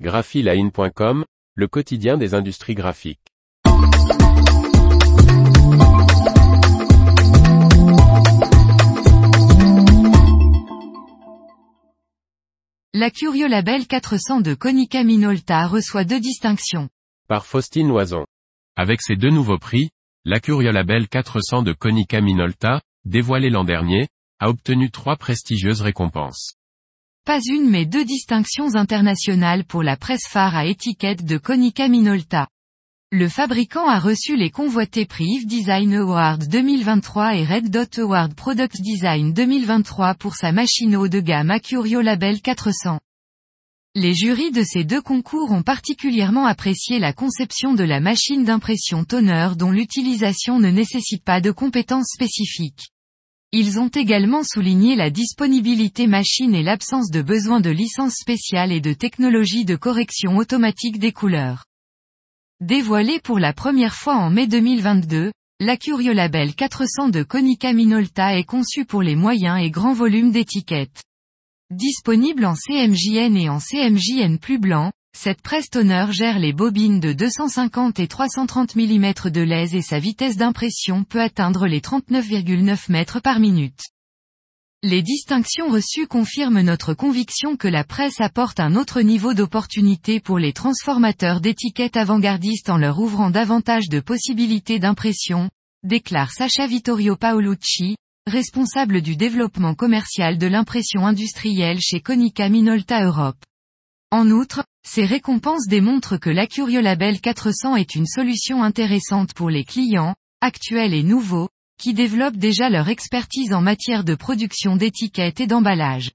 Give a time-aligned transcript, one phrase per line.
[0.00, 1.24] graphiline.com,
[1.54, 3.20] le quotidien des industries graphiques.
[12.92, 13.10] La
[13.48, 16.88] Label 400 de Konica Minolta reçoit deux distinctions.
[17.28, 18.24] Par Faustine Loison.
[18.76, 19.90] Avec ses deux nouveaux prix,
[20.24, 20.40] la
[20.72, 24.08] Label 400 de Konica Minolta, dévoilé l'an dernier,
[24.40, 26.56] a obtenu trois prestigieuses récompenses.
[27.26, 32.48] Pas une mais deux distinctions internationales pour la presse phare à étiquette de Konica Minolta.
[33.12, 38.78] Le fabricant a reçu les convoités prix Design Award 2023 et Red Dot Award Product
[38.78, 43.00] Design 2023 pour sa machine haut de gamme Acurio Label 400.
[43.94, 49.04] Les jurys de ces deux concours ont particulièrement apprécié la conception de la machine d'impression
[49.04, 52.90] toner dont l'utilisation ne nécessite pas de compétences spécifiques.
[53.56, 58.80] Ils ont également souligné la disponibilité machine et l'absence de besoin de licence spéciale et
[58.80, 61.64] de technologie de correction automatique des couleurs.
[62.60, 65.76] Dévoilé pour la première fois en mai 2022, la
[66.14, 71.04] Label 400 de Konica Minolta est conçu pour les moyens et grands volumes d'étiquettes.
[71.70, 77.12] Disponible en CMJN et en CMJN plus blanc, cette presse toner gère les bobines de
[77.12, 83.20] 250 et 330 mm de lèse et sa vitesse d'impression peut atteindre les 39,9 mètres
[83.20, 83.80] par minute.
[84.82, 90.38] Les distinctions reçues confirment notre conviction que la presse apporte un autre niveau d'opportunité pour
[90.38, 95.48] les transformateurs d'étiquettes avant-gardistes en leur ouvrant davantage de possibilités d'impression,
[95.84, 103.42] déclare Sacha Vittorio Paolucci, responsable du développement commercial de l'impression industrielle chez Konica Minolta Europe.
[104.10, 110.14] En outre, ces récompenses démontrent que Label 400 est une solution intéressante pour les clients,
[110.40, 116.12] actuels et nouveaux, qui développent déjà leur expertise en matière de production d'étiquettes et d'emballage.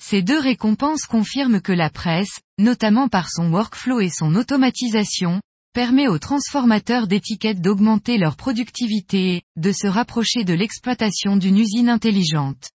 [0.00, 5.40] Ces deux récompenses confirment que la presse, notamment par son workflow et son automatisation,
[5.72, 11.88] permet aux transformateurs d'étiquettes d'augmenter leur productivité et, de se rapprocher de l'exploitation d'une usine
[11.88, 12.68] intelligente.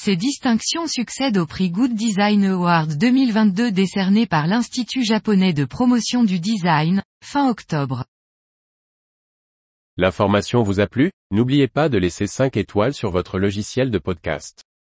[0.00, 6.22] Ces distinctions succèdent au prix Good Design Award 2022 décerné par l'Institut japonais de promotion
[6.22, 8.04] du design, fin octobre.
[9.96, 11.10] L'information vous a plu?
[11.32, 14.67] N'oubliez pas de laisser 5 étoiles sur votre logiciel de podcast.